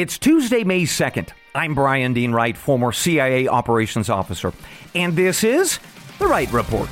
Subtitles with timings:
[0.00, 1.28] It's Tuesday, May 2nd.
[1.54, 4.54] I'm Brian Dean Wright, former CIA operations officer,
[4.94, 5.78] and this is
[6.18, 6.88] The Wright Report.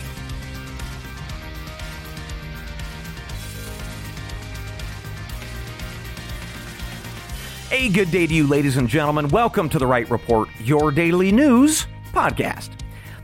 [7.72, 9.28] A good day to you, ladies and gentlemen.
[9.28, 12.68] Welcome to The Wright Report, your daily news podcast.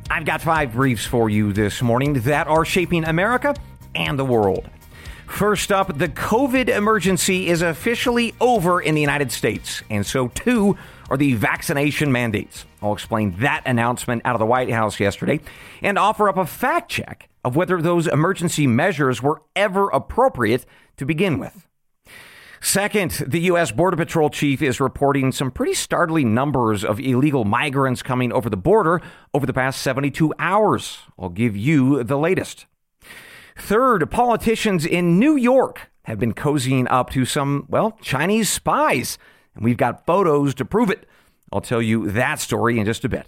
[0.09, 3.55] I've got five briefs for you this morning that are shaping America
[3.95, 4.71] and the world.
[5.27, 10.77] First up, the COVID emergency is officially over in the United States, and so too
[11.11, 12.67] are the vaccination mandates.
[12.81, 15.41] I'll explain that announcement out of the White House yesterday
[15.83, 21.05] and offer up a fact check of whether those emergency measures were ever appropriate to
[21.05, 21.67] begin with.
[22.61, 23.73] Second, the U.S.
[23.73, 28.57] Border Patrol chief is reporting some pretty startling numbers of illegal migrants coming over the
[28.57, 29.03] border
[29.35, 31.01] over the past 72 hours.
[31.19, 32.65] I'll give you the latest.
[33.57, 39.17] Third, politicians in New York have been cozying up to some, well, Chinese spies,
[39.55, 41.07] and we've got photos to prove it.
[41.53, 43.27] I'll tell you that story in just a bit.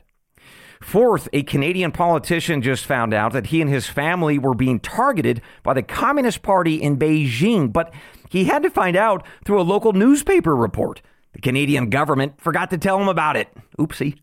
[0.83, 5.41] Fourth, a Canadian politician just found out that he and his family were being targeted
[5.62, 7.95] by the Communist Party in Beijing, but
[8.29, 11.01] he had to find out through a local newspaper report.
[11.33, 13.48] The Canadian government forgot to tell him about it.
[13.79, 14.19] Oopsie.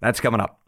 [0.00, 0.60] That's coming up.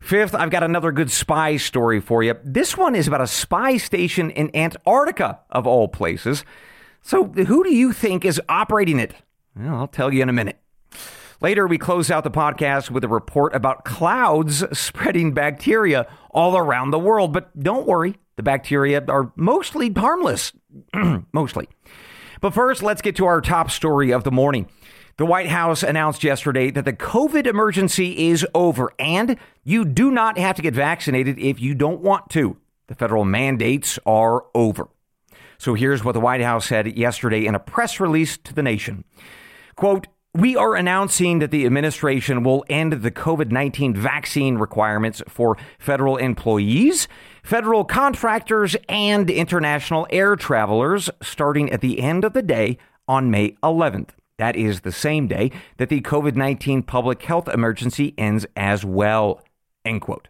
[0.00, 2.36] Fifth, I've got another good spy story for you.
[2.44, 6.44] This one is about a spy station in Antarctica, of all places.
[7.02, 9.14] So, who do you think is operating it?
[9.56, 10.58] Well, I'll tell you in a minute.
[11.40, 16.90] Later, we close out the podcast with a report about clouds spreading bacteria all around
[16.90, 17.32] the world.
[17.32, 20.52] But don't worry, the bacteria are mostly harmless.
[21.32, 21.68] mostly.
[22.40, 24.68] But first, let's get to our top story of the morning.
[25.18, 30.38] The White House announced yesterday that the COVID emergency is over and you do not
[30.38, 32.56] have to get vaccinated if you don't want to.
[32.86, 34.88] The federal mandates are over.
[35.58, 39.02] So here's what the White House said yesterday in a press release to the nation.
[39.74, 45.58] Quote, we are announcing that the administration will end the COVID 19 vaccine requirements for
[45.80, 47.08] federal employees,
[47.42, 52.78] federal contractors, and international air travelers starting at the end of the day
[53.08, 54.10] on May 11th.
[54.38, 59.42] That is the same day that the COVID 19 public health emergency ends as well.
[59.84, 60.28] End quote.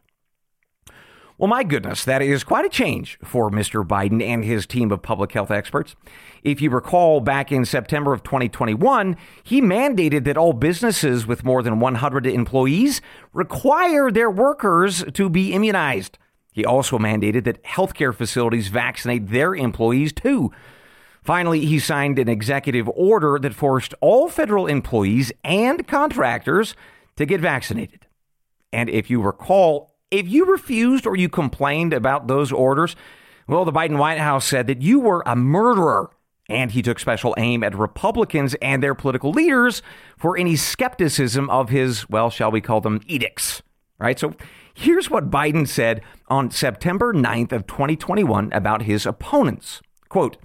[1.38, 3.86] Well, my goodness, that is quite a change for Mr.
[3.86, 5.94] Biden and his team of public health experts.
[6.42, 11.62] If you recall, back in September of 2021, he mandated that all businesses with more
[11.62, 13.00] than 100 employees
[13.32, 16.18] require their workers to be immunized.
[16.52, 20.50] He also mandated that healthcare facilities vaccinate their employees too.
[21.22, 26.74] Finally, he signed an executive order that forced all federal employees and contractors
[27.16, 28.06] to get vaccinated.
[28.72, 32.96] And if you recall, if you refused or you complained about those orders,
[33.46, 36.10] well, the Biden White House said that you were a murderer.
[36.50, 39.82] And he took special aim at Republicans and their political leaders
[40.16, 43.62] for any skepticism of his, well, shall we call them edicts,
[43.98, 44.18] right?
[44.18, 44.34] So
[44.72, 49.82] here's what Biden said on September 9th of 2021 about his opponents.
[50.08, 50.38] Quote,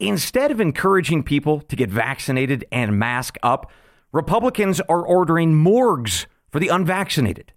[0.00, 3.70] Instead of encouraging people to get vaccinated and mask up,
[4.12, 7.52] Republicans are ordering morgues for the unvaccinated.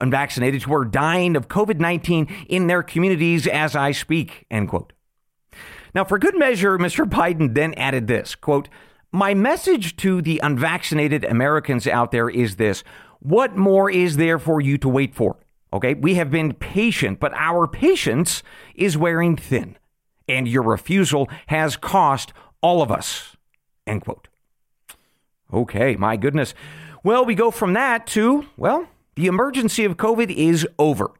[0.00, 4.92] Unvaccinated who are dying of COVID 19 in their communities as I speak, end quote.
[5.94, 7.04] Now, for good measure, Mr.
[7.08, 8.68] Biden then added this quote,
[9.10, 12.84] My message to the unvaccinated Americans out there is this
[13.18, 15.38] What more is there for you to wait for?
[15.72, 18.44] Okay, we have been patient, but our patience
[18.76, 19.76] is wearing thin
[20.28, 23.36] and your refusal has cost all of us.
[23.86, 24.28] End quote.
[25.52, 26.54] Okay, my goodness.
[27.02, 31.10] Well, we go from that to, well, the emergency of COVID is over.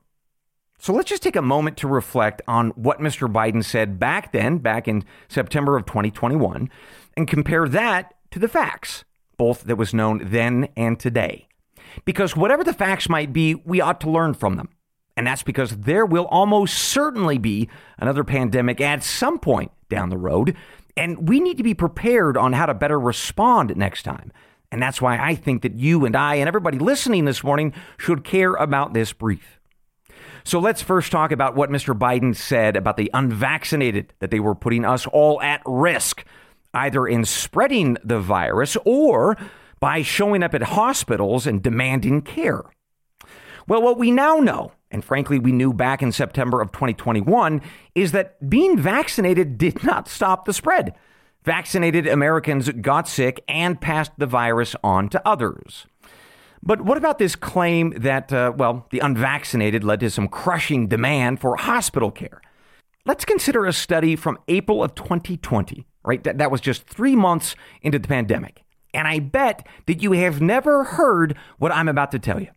[0.79, 3.31] So let's just take a moment to reflect on what Mr.
[3.31, 6.69] Biden said back then, back in September of 2021,
[7.17, 9.05] and compare that to the facts,
[9.37, 11.47] both that was known then and today.
[12.05, 14.71] Because whatever the facts might be, we ought to learn from them.
[15.17, 20.19] And that's because there will almost certainly be another pandemic at some point down the
[20.19, 20.57] road.
[20.97, 24.33] And we need to be prepared on how to better respond next time.
[24.73, 28.25] And that's why I think that you and I and everybody listening this morning should
[28.25, 29.61] care about this brief.
[30.43, 31.97] So let's first talk about what Mr.
[31.97, 36.25] Biden said about the unvaccinated, that they were putting us all at risk,
[36.75, 39.39] either in spreading the virus or
[39.81, 42.65] by showing up at hospitals and demanding care.
[43.67, 47.61] Well, what we now know and frankly, we knew back in September of 2021,
[47.97, 50.95] is that being vaccinated did not stop the spread.
[51.43, 55.87] Vaccinated Americans got sick and passed the virus on to others.
[56.63, 61.41] But what about this claim that, uh, well, the unvaccinated led to some crushing demand
[61.41, 62.41] for hospital care?
[63.05, 66.23] Let's consider a study from April of 2020, right?
[66.23, 68.63] That, that was just three months into the pandemic.
[68.95, 72.51] And I bet that you have never heard what I'm about to tell you.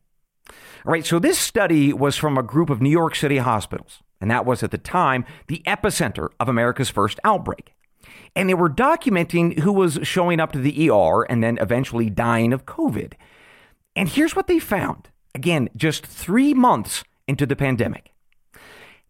[0.87, 4.31] All right, so this study was from a group of New York City hospitals, and
[4.31, 7.75] that was at the time the epicenter of America's first outbreak.
[8.37, 12.53] And they were documenting who was showing up to the ER and then eventually dying
[12.53, 13.15] of COVID.
[13.97, 18.13] And here's what they found again, just three months into the pandemic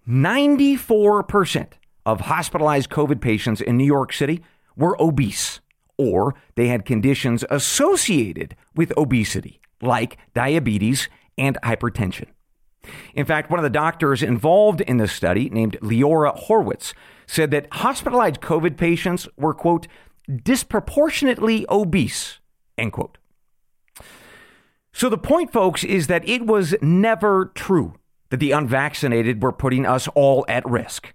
[0.10, 1.74] 94%
[2.08, 4.42] of hospitalized COVID patients in New York City
[4.76, 5.60] were obese
[5.96, 11.08] or they had conditions associated with obesity, like diabetes
[11.38, 12.28] and hypertension.
[13.14, 16.94] In fact, one of the doctors involved in the study, named Leora Horwitz,
[17.26, 19.88] said that hospitalized COVID patients were, quote,
[20.44, 22.40] disproportionately obese,
[22.78, 23.18] end quote.
[24.94, 27.96] So the point, folks, is that it was never true
[28.30, 31.14] that the unvaccinated were putting us all at risk.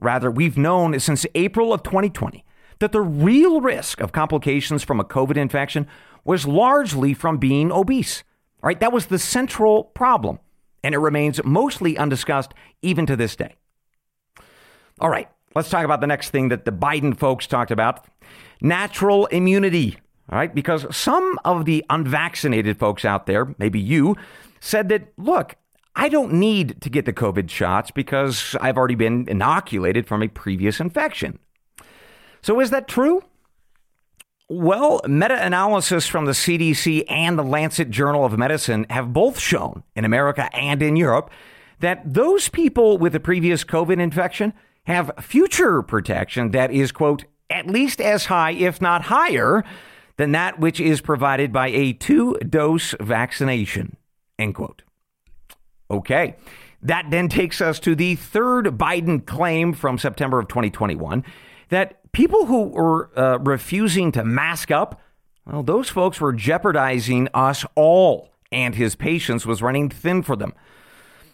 [0.00, 2.44] Rather, we've known since April of 2020
[2.78, 5.86] that the real risk of complications from a COVID infection
[6.24, 8.22] was largely from being obese.
[8.62, 8.80] Right?
[8.80, 10.40] That was the central problem,
[10.82, 13.54] and it remains mostly undiscussed even to this day.
[15.00, 18.06] All right, let's talk about the next thing that the Biden folks talked about
[18.60, 19.98] natural immunity.
[20.30, 24.16] All right, because some of the unvaccinated folks out there, maybe you,
[24.60, 25.54] said that, look,
[25.96, 30.28] I don't need to get the COVID shots because I've already been inoculated from a
[30.28, 31.38] previous infection.
[32.42, 33.22] So is that true?
[34.50, 39.82] Well, meta analysis from the CDC and the Lancet Journal of Medicine have both shown
[39.94, 41.30] in America and in Europe
[41.80, 44.54] that those people with a previous COVID infection
[44.84, 49.64] have future protection that is, quote, at least as high, if not higher,
[50.16, 53.98] than that which is provided by a two dose vaccination,
[54.38, 54.82] end quote.
[55.90, 56.36] Okay.
[56.80, 61.22] That then takes us to the third Biden claim from September of 2021
[61.68, 65.00] that people who were uh, refusing to mask up,
[65.46, 70.52] well, those folks were jeopardizing us all, and his patience was running thin for them.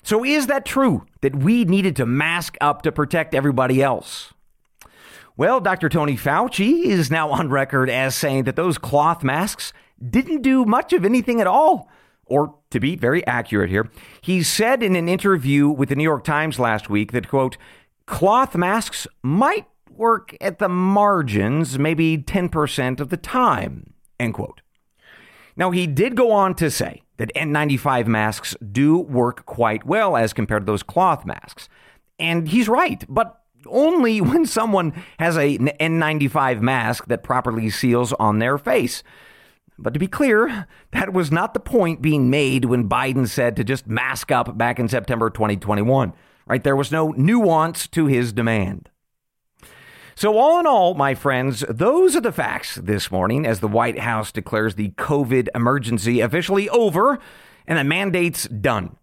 [0.03, 4.35] So, is that true that we needed to mask up to protect everybody else?
[5.37, 5.89] Well, Dr.
[5.89, 9.73] Tony Fauci is now on record as saying that those cloth masks
[10.11, 11.89] didn't do much of anything at all.
[12.27, 13.91] Or to be very accurate here,
[14.21, 17.57] he said in an interview with the New York Times last week that, quote,
[18.07, 19.67] cloth masks might
[19.97, 24.61] work at the margins, maybe 10% of the time, end quote.
[25.57, 30.33] Now, he did go on to say that N95 masks do work quite well as
[30.33, 31.69] compared to those cloth masks.
[32.19, 38.39] And he's right, but only when someone has a N95 mask that properly seals on
[38.39, 39.03] their face.
[39.79, 43.65] But to be clear, that was not the point being made when Biden said to
[43.65, 46.13] just mask up back in September 2021.
[46.47, 46.63] Right?
[46.63, 48.91] There was no nuance to his demand.
[50.17, 53.99] So, all in all, my friends, those are the facts this morning as the White
[53.99, 57.19] House declares the COVID emergency officially over
[57.67, 58.97] and the mandate's done.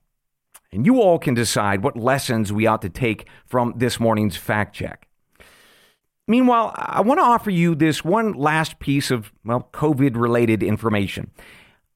[0.72, 4.74] And you all can decide what lessons we ought to take from this morning's fact
[4.74, 5.10] check.
[6.28, 11.31] Meanwhile, I want to offer you this one last piece of, well, COVID related information.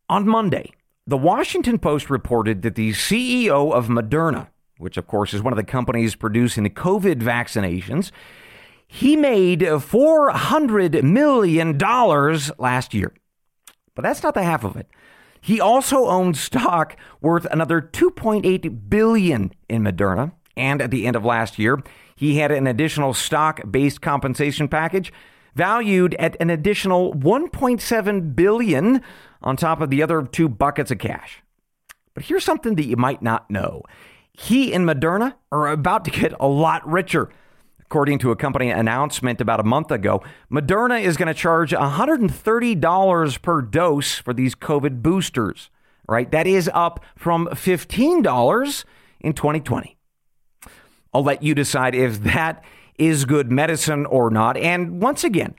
[0.10, 0.72] On Monday,
[1.08, 4.48] the Washington Post reported that the CEO of Moderna,
[4.78, 8.12] which of course is one of the companies producing the COVID vaccinations,
[8.96, 13.14] he made $400 million last year.
[13.94, 14.88] But that's not the half of it.
[15.42, 21.26] He also owned stock worth another 2.8 billion in Moderna, and at the end of
[21.26, 21.84] last year,
[22.16, 25.12] he had an additional stock-based compensation package
[25.56, 29.02] valued at an additional 1.7 billion
[29.42, 31.44] on top of the other two buckets of cash.
[32.14, 33.84] But here's something that you might not know.
[34.32, 37.30] He and Moderna are about to get a lot richer.
[37.86, 43.42] According to a company announcement about a month ago, Moderna is going to charge $130
[43.42, 45.70] per dose for these COVID boosters,
[46.08, 46.30] right?
[46.32, 48.86] That is up from $15
[49.22, 49.98] in 2020.
[51.14, 52.64] I'll let you decide if that
[52.98, 54.58] is good medicine or not.
[54.58, 55.56] And once again,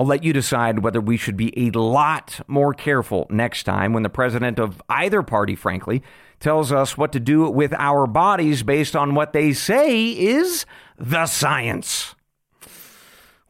[0.00, 4.02] I'll let you decide whether we should be a lot more careful next time when
[4.02, 6.02] the president of either party, frankly,
[6.40, 10.64] tells us what to do with our bodies based on what they say is
[10.96, 12.14] the science.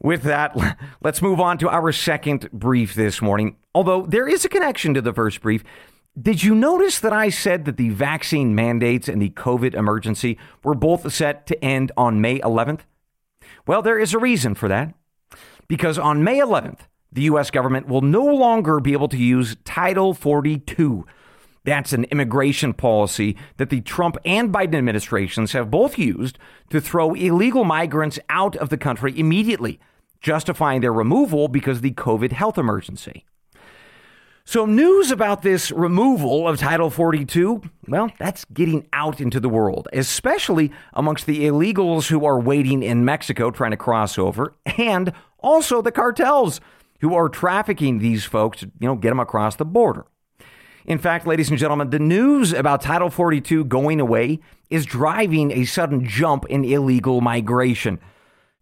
[0.01, 0.53] With that,
[1.01, 3.55] let's move on to our second brief this morning.
[3.73, 5.63] Although there is a connection to the first brief,
[6.21, 10.75] did you notice that I said that the vaccine mandates and the COVID emergency were
[10.75, 12.81] both set to end on May 11th?
[13.65, 14.93] Well, there is a reason for that.
[15.67, 16.79] Because on May 11th,
[17.11, 17.51] the U.S.
[17.51, 21.05] government will no longer be able to use Title 42
[21.63, 26.39] that's an immigration policy that the Trump and Biden administrations have both used
[26.69, 29.79] to throw illegal migrants out of the country immediately,
[30.21, 33.25] justifying their removal because of the COVID health emergency.
[34.43, 39.87] So, news about this removal of Title 42, well, that's getting out into the world,
[39.93, 45.81] especially amongst the illegals who are waiting in Mexico trying to cross over, and also
[45.81, 46.61] the cartels
[47.01, 50.05] who are trafficking these folks, you know, get them across the border.
[50.85, 55.65] In fact, ladies and gentlemen, the news about Title 42 going away is driving a
[55.65, 57.99] sudden jump in illegal migration.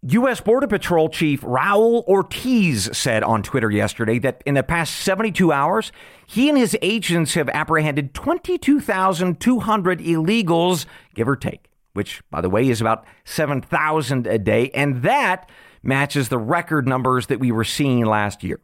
[0.01, 0.39] U.S.
[0.39, 5.91] Border Patrol Chief Raul Ortiz said on Twitter yesterday that in the past 72 hours,
[6.25, 12.69] he and his agents have apprehended 22,200 illegals, give or take, which, by the way,
[12.69, 14.69] is about 7,000 a day.
[14.73, 15.49] And that
[15.83, 18.59] matches the record numbers that we were seeing last year.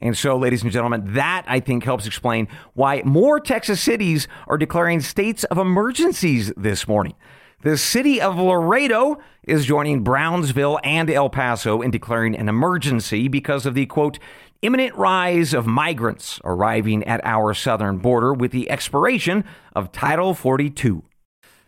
[0.00, 4.58] And so, ladies and gentlemen, that I think helps explain why more Texas cities are
[4.58, 7.14] declaring states of emergencies this morning.
[7.62, 13.64] The city of Laredo is joining Brownsville and El Paso in declaring an emergency because
[13.64, 14.18] of the quote,
[14.60, 21.04] imminent rise of migrants arriving at our southern border with the expiration of Title 42.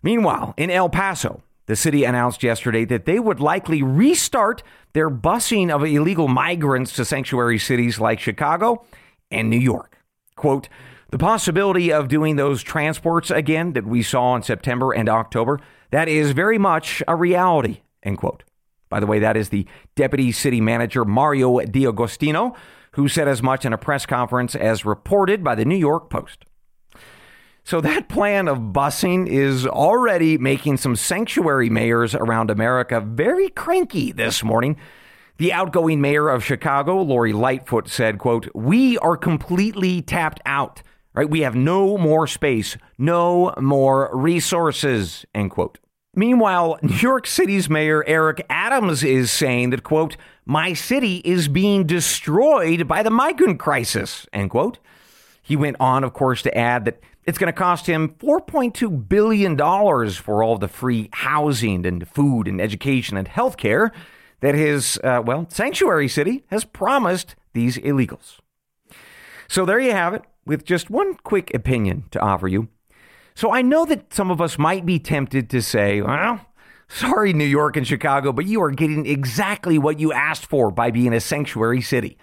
[0.03, 5.69] Meanwhile, in El Paso, the city announced yesterday that they would likely restart their busing
[5.69, 8.83] of illegal migrants to sanctuary cities like Chicago
[9.29, 9.99] and New York.
[10.35, 10.69] Quote,
[11.09, 15.59] the possibility of doing those transports again that we saw in September and October,
[15.91, 18.43] that is very much a reality, end quote.
[18.89, 22.55] By the way, that is the deputy city manager, Mario D'Agostino,
[22.91, 26.45] who said as much in a press conference as reported by the New York Post.
[27.67, 34.13] So that plan of busing is already making some sanctuary mayors around America very cranky
[34.13, 34.77] this morning.
[35.35, 40.81] The outgoing mayor of Chicago, Lori Lightfoot, said, quote, We are completely tapped out.
[41.13, 41.29] Right?
[41.29, 45.77] We have no more space, no more resources, end quote.
[46.15, 51.85] Meanwhile, New York City's mayor Eric Adams is saying that, quote, my city is being
[51.85, 54.79] destroyed by the migrant crisis, end quote.
[55.47, 59.55] He went on, of course, to add that it's going to cost him $4.2 billion
[59.55, 63.93] for all the free housing and food and education and health care
[64.41, 68.39] that his, uh, well, sanctuary city has promised these illegals.
[69.47, 72.67] So there you have it, with just one quick opinion to offer you.
[73.33, 76.41] So I know that some of us might be tempted to say, well,
[76.89, 80.91] sorry, New York and Chicago, but you are getting exactly what you asked for by
[80.91, 82.17] being a sanctuary city.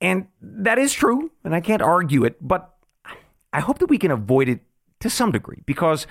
[0.00, 2.74] And that is true, and I can't argue it, but
[3.52, 4.60] I hope that we can avoid it
[5.00, 6.06] to some degree because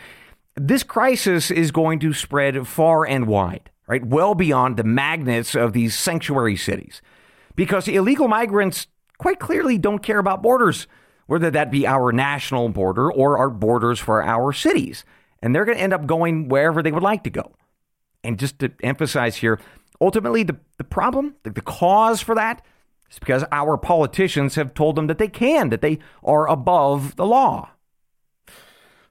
[0.56, 4.06] this crisis is going to spread far and wide, right?
[4.06, 7.02] Well beyond the magnets of these sanctuary cities.
[7.56, 10.88] Because illegal migrants quite clearly don't care about borders,
[11.28, 15.06] whether that be our national border or our borders for our cities.
[15.42, 17.54] And they're going to end up going wherever they would like to go.
[18.24, 19.60] And just to emphasize here,
[20.02, 22.64] ultimately, the, the problem, the, the cause for that
[23.08, 27.26] it's because our politicians have told them that they can, that they are above the
[27.26, 27.70] law.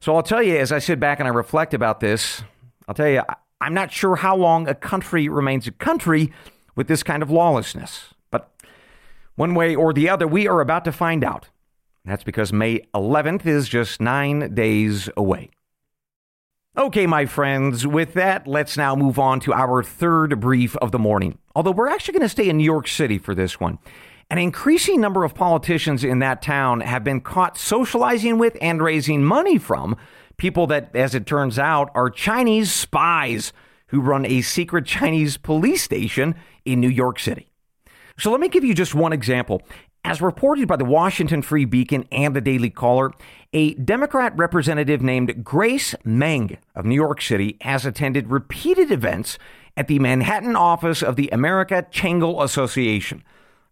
[0.00, 2.42] So I'll tell you, as I sit back and I reflect about this,
[2.86, 3.22] I'll tell you,
[3.60, 6.32] I'm not sure how long a country remains a country
[6.74, 8.14] with this kind of lawlessness.
[8.30, 8.52] But
[9.34, 11.48] one way or the other, we are about to find out.
[12.04, 15.50] That's because May 11th is just nine days away.
[16.78, 20.98] Okay, my friends, with that, let's now move on to our third brief of the
[20.98, 21.38] morning.
[21.54, 23.78] Although we're actually going to stay in New York City for this one.
[24.28, 29.24] An increasing number of politicians in that town have been caught socializing with and raising
[29.24, 29.96] money from
[30.36, 33.54] people that, as it turns out, are Chinese spies
[33.86, 36.34] who run a secret Chinese police station
[36.66, 37.48] in New York City.
[38.18, 39.62] So let me give you just one example.
[40.06, 43.10] As reported by the Washington Free Beacon and the Daily Caller,
[43.52, 49.36] a Democrat representative named Grace Meng of New York City has attended repeated events
[49.76, 53.24] at the Manhattan office of the America ChangLe Association.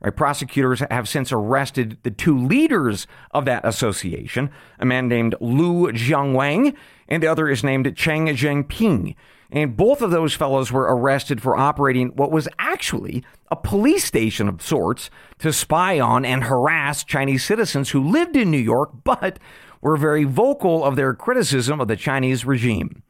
[0.05, 5.91] Right, prosecutors have since arrested the two leaders of that association, a man named Lu
[5.93, 6.77] Jianwang,
[7.09, 9.15] and the other is named Cheng Zhengping.
[9.51, 14.47] And both of those fellows were arrested for operating what was actually a police station
[14.47, 15.09] of sorts
[15.39, 19.39] to spy on and harass Chinese citizens who lived in New York, but
[19.81, 23.03] were very vocal of their criticism of the Chinese regime.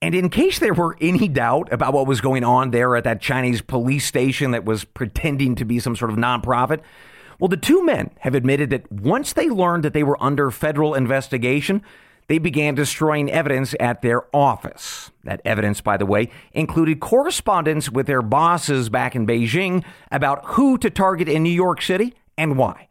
[0.00, 3.20] And in case there were any doubt about what was going on there at that
[3.20, 6.80] Chinese police station that was pretending to be some sort of nonprofit,
[7.40, 10.94] well, the two men have admitted that once they learned that they were under federal
[10.94, 11.82] investigation,
[12.28, 15.10] they began destroying evidence at their office.
[15.24, 20.78] That evidence, by the way, included correspondence with their bosses back in Beijing about who
[20.78, 22.87] to target in New York City and why.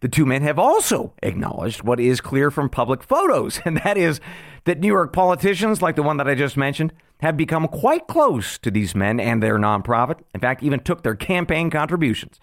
[0.00, 4.20] The two men have also acknowledged what is clear from public photos, and that is
[4.64, 8.58] that New York politicians, like the one that I just mentioned, have become quite close
[8.58, 10.20] to these men and their nonprofit.
[10.34, 12.40] In fact, even took their campaign contributions.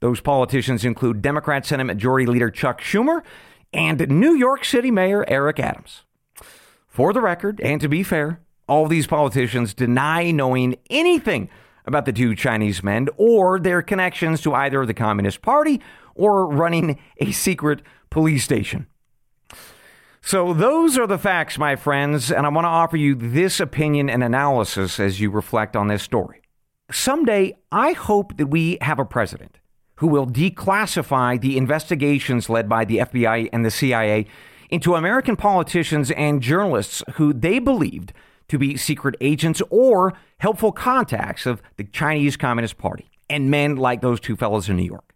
[0.00, 3.22] Those politicians include Democrat Senate Majority Leader Chuck Schumer
[3.72, 6.04] and New York City Mayor Eric Adams.
[6.86, 11.50] For the record, and to be fair, all these politicians deny knowing anything
[11.86, 15.80] about the two Chinese men or their connections to either the Communist Party
[16.14, 18.86] or running a secret police station.
[20.26, 24.08] So, those are the facts, my friends, and I want to offer you this opinion
[24.08, 26.40] and analysis as you reflect on this story.
[26.90, 29.58] Someday, I hope that we have a president
[29.96, 34.26] who will declassify the investigations led by the FBI and the CIA
[34.70, 38.12] into American politicians and journalists who they believed
[38.48, 44.00] to be secret agents or helpful contacts of the Chinese Communist Party and men like
[44.00, 45.13] those two fellows in New York.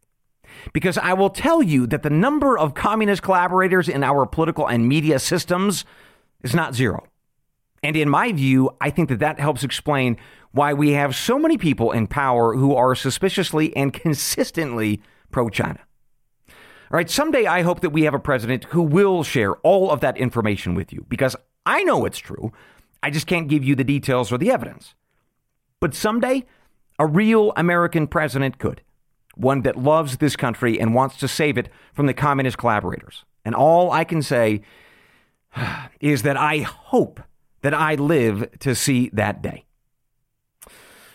[0.73, 4.89] Because I will tell you that the number of communist collaborators in our political and
[4.89, 5.85] media systems
[6.43, 7.07] is not zero.
[7.83, 10.17] And in my view, I think that that helps explain
[10.53, 15.01] why we have so many people in power who are suspiciously and consistently
[15.31, 15.81] pro China.
[16.91, 20.01] All right, someday I hope that we have a president who will share all of
[20.01, 21.37] that information with you because
[21.67, 22.53] I know it's true.
[23.03, 24.95] I just can't give you the details or the evidence.
[25.81, 26.47] But someday,
[26.99, 28.83] a real American president could
[29.39, 33.25] one that loves this country and wants to save it from the communist collaborators.
[33.45, 34.63] And all I can say
[36.01, 37.21] is that I hope
[37.63, 39.65] that I live to see that day.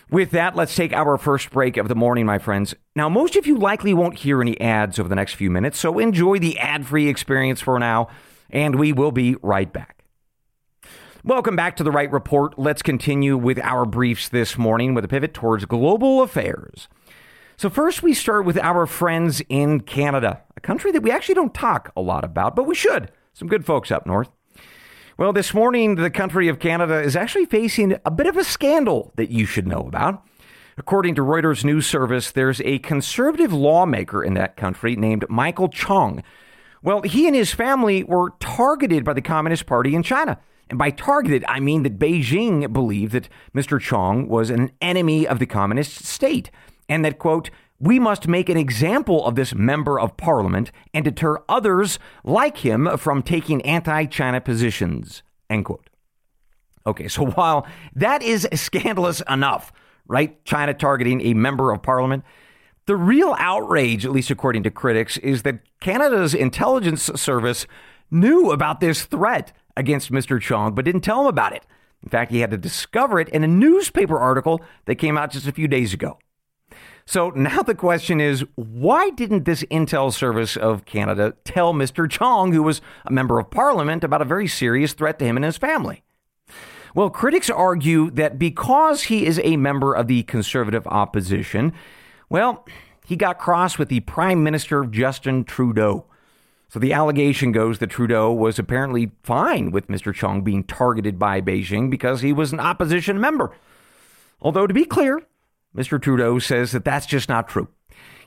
[0.09, 2.75] With that, let's take our first break of the morning, my friends.
[2.95, 5.97] Now, most of you likely won't hear any ads over the next few minutes, so
[5.97, 8.09] enjoy the ad free experience for now,
[8.49, 10.03] and we will be right back.
[11.23, 12.59] Welcome back to the Wright Report.
[12.59, 16.87] Let's continue with our briefs this morning with a pivot towards global affairs.
[17.55, 21.53] So, first, we start with our friends in Canada, a country that we actually don't
[21.53, 23.11] talk a lot about, but we should.
[23.33, 24.29] Some good folks up north.
[25.17, 29.11] Well, this morning, the country of Canada is actually facing a bit of a scandal
[29.15, 30.25] that you should know about.
[30.75, 36.23] According to Reuters News Service, there's a conservative lawmaker in that country named Michael Chong.
[36.81, 40.39] Well, he and his family were targeted by the Communist Party in China.
[40.69, 43.79] And by targeted, I mean that Beijing believed that Mr.
[43.79, 46.49] Chong was an enemy of the communist state
[46.93, 51.39] and that, quote, we must make an example of this member of parliament and deter
[51.49, 55.89] others like him from taking anti China positions, end quote.
[56.85, 59.73] Okay, so while that is scandalous enough,
[60.07, 60.45] right?
[60.45, 62.23] China targeting a member of parliament.
[62.85, 67.65] The real outrage, at least according to critics, is that Canada's intelligence service
[68.11, 70.39] knew about this threat against Mr.
[70.39, 71.65] Chong, but didn't tell him about it.
[72.03, 75.47] In fact, he had to discover it in a newspaper article that came out just
[75.47, 76.19] a few days ago.
[77.05, 82.09] So now the question is why didn't this intel service of Canada tell Mr.
[82.09, 85.45] Chong, who was a member of parliament, about a very serious threat to him and
[85.45, 86.03] his family?
[86.95, 91.73] Well, critics argue that because he is a member of the conservative opposition,
[92.29, 92.65] well,
[93.05, 96.05] he got cross with the Prime Minister Justin Trudeau.
[96.69, 100.13] So the allegation goes that Trudeau was apparently fine with Mr.
[100.13, 103.51] Chong being targeted by Beijing because he was an opposition member.
[104.41, 105.21] Although, to be clear,
[105.75, 106.01] Mr.
[106.01, 107.67] Trudeau says that that's just not true.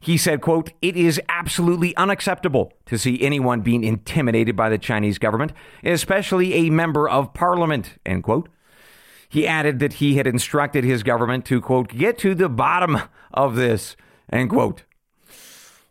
[0.01, 5.19] He said, quote, it is absolutely unacceptable to see anyone being intimidated by the Chinese
[5.19, 8.49] government, especially a member of parliament, end quote.
[9.29, 12.99] He added that he had instructed his government to, quote, get to the bottom
[13.35, 13.97] of this,
[14.33, 14.85] end quote.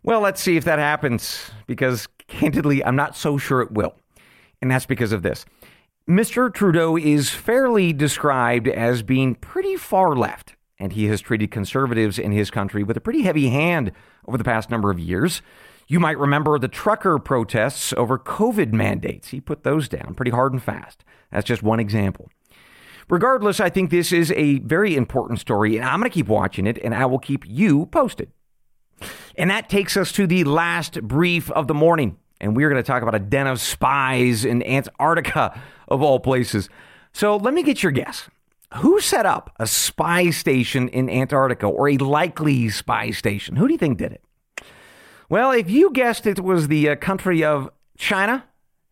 [0.02, 3.94] Well, let's see if that happens, because candidly, I'm not so sure it will.
[4.62, 5.44] And that's because of this.
[6.08, 6.52] Mr.
[6.52, 12.32] Trudeau is fairly described as being pretty far left and he has treated conservatives in
[12.32, 13.92] his country with a pretty heavy hand
[14.26, 15.42] over the past number of years.
[15.88, 19.28] You might remember the trucker protests over COVID mandates.
[19.28, 21.04] He put those down pretty hard and fast.
[21.30, 22.28] That's just one example.
[23.08, 26.66] Regardless, I think this is a very important story, and I'm going to keep watching
[26.66, 28.32] it, and I will keep you posted.
[29.36, 32.18] And that takes us to the last brief of the morning.
[32.40, 36.68] And we're going to talk about a den of spies in Antarctica, of all places.
[37.12, 38.28] So let me get your guess.
[38.78, 43.56] Who set up a spy station in Antarctica or a likely spy station?
[43.56, 44.22] Who do you think did it?
[45.30, 48.44] Well, if you guessed it was the uh, country of China,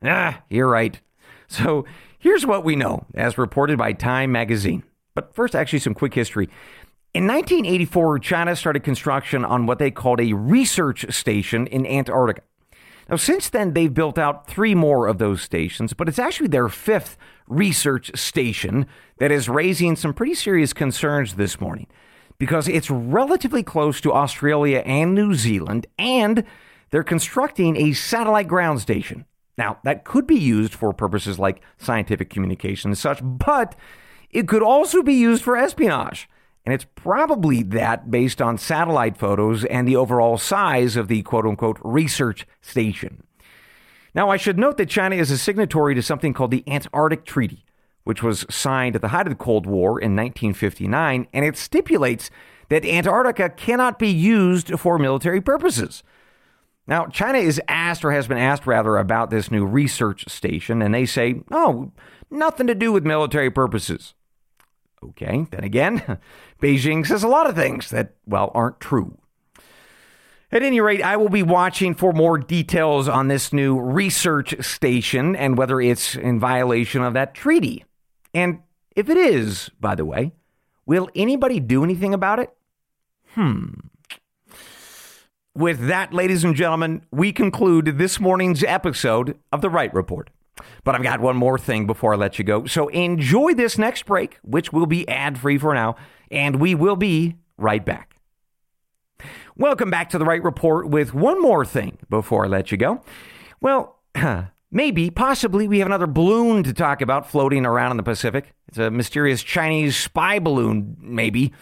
[0.03, 1.01] ah, you're right.
[1.49, 1.85] So
[2.19, 4.85] here's what we know, as reported by Time magazine.
[5.15, 6.49] But first, actually, some quick history.
[7.13, 12.43] In 1984, China started construction on what they called a research station in Antarctica.
[13.09, 16.69] Now, since then, they've built out three more of those stations, but it's actually their
[16.69, 18.87] fifth research station
[19.19, 21.87] that is raising some pretty serious concerns this morning
[22.39, 26.45] because it's relatively close to Australia and New Zealand, and
[26.91, 29.25] they're constructing a satellite ground station.
[29.57, 33.77] Now, that could be used for purposes like scientific communication and such, but
[34.31, 36.29] it could also be used for espionage.
[36.67, 41.47] And it's probably that based on satellite photos and the overall size of the quote
[41.47, 43.23] unquote research station.
[44.15, 47.65] Now, I should note that China is a signatory to something called the Antarctic Treaty,
[48.05, 52.31] which was signed at the height of the Cold War in 1959, and it stipulates
[52.69, 56.03] that Antarctica cannot be used for military purposes.
[56.87, 60.95] Now, China is asked, or has been asked rather, about this new research station, and
[60.95, 61.93] they say, oh,
[62.31, 64.15] nothing to do with military purposes.
[65.03, 66.19] Okay, then again,
[66.63, 69.19] Beijing says a lot of things that, well, aren't true.
[70.55, 75.35] At any rate, I will be watching for more details on this new research station
[75.35, 77.85] and whether it's in violation of that treaty.
[78.33, 78.61] And
[78.95, 80.31] if it is, by the way,
[80.87, 82.55] will anybody do anything about it?
[83.33, 83.73] Hmm.
[85.57, 90.31] With that, ladies and gentlemen, we conclude this morning's episode of The Wright Report.
[90.85, 92.65] But I've got one more thing before I let you go.
[92.67, 95.97] So enjoy this next break, which will be ad free for now,
[96.31, 98.14] and we will be right back.
[99.57, 103.03] Welcome back to the Wright Report with one more thing before I let you go.
[103.61, 104.01] Well,
[104.71, 108.53] maybe, possibly, we have another balloon to talk about floating around in the Pacific.
[108.69, 111.53] It's a mysterious Chinese spy balloon, maybe.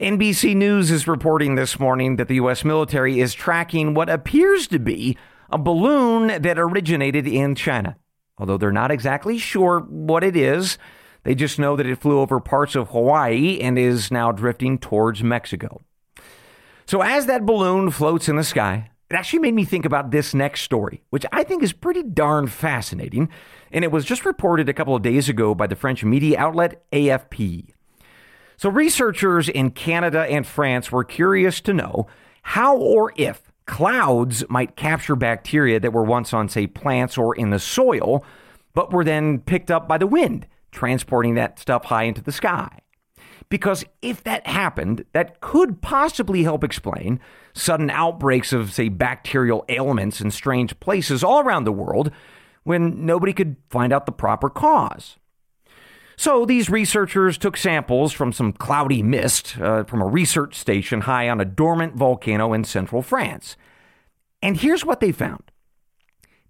[0.00, 2.64] NBC News is reporting this morning that the U.S.
[2.64, 5.16] military is tracking what appears to be
[5.50, 7.96] a balloon that originated in China
[8.38, 10.78] although they're not exactly sure what it is.
[11.24, 15.22] They just know that it flew over parts of Hawaii and is now drifting towards
[15.22, 15.80] Mexico.
[16.86, 20.34] So, as that balloon floats in the sky, it actually made me think about this
[20.34, 23.28] next story, which I think is pretty darn fascinating.
[23.72, 26.84] And it was just reported a couple of days ago by the French media outlet
[26.92, 27.70] AFP.
[28.56, 32.06] So, researchers in Canada and France were curious to know
[32.42, 37.50] how or if Clouds might capture bacteria that were once on, say, plants or in
[37.50, 38.24] the soil,
[38.74, 42.78] but were then picked up by the wind, transporting that stuff high into the sky.
[43.48, 47.20] Because if that happened, that could possibly help explain
[47.52, 52.10] sudden outbreaks of, say, bacterial ailments in strange places all around the world
[52.64, 55.16] when nobody could find out the proper cause.
[56.16, 61.28] So these researchers took samples from some cloudy mist uh, from a research station high
[61.28, 63.56] on a dormant volcano in central France.
[64.42, 65.52] And here's what they found.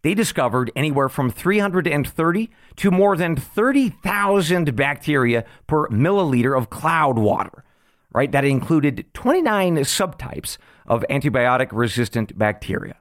[0.03, 7.65] They discovered anywhere from 330 to more than 30,000 bacteria per milliliter of cloud water,
[8.13, 8.31] right?
[8.31, 12.97] That included 29 subtypes of antibiotic resistant bacteria.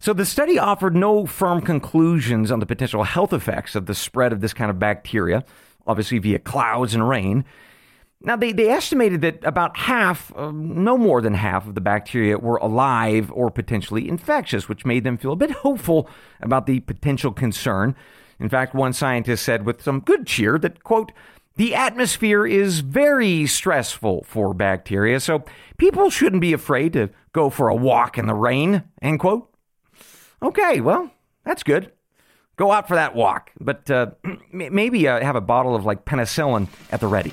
[0.00, 4.32] So the study offered no firm conclusions on the potential health effects of the spread
[4.32, 5.44] of this kind of bacteria,
[5.86, 7.44] obviously via clouds and rain.
[8.20, 12.36] Now, they, they estimated that about half, uh, no more than half of the bacteria
[12.36, 16.08] were alive or potentially infectious, which made them feel a bit hopeful
[16.40, 17.94] about the potential concern.
[18.40, 21.12] In fact, one scientist said with some good cheer that, quote,
[21.56, 25.44] the atmosphere is very stressful for bacteria, so
[25.76, 29.52] people shouldn't be afraid to go for a walk in the rain, end quote.
[30.40, 31.10] Okay, well,
[31.44, 31.92] that's good.
[32.56, 34.12] Go out for that walk, but uh,
[34.52, 37.32] maybe uh, have a bottle of like penicillin at the ready.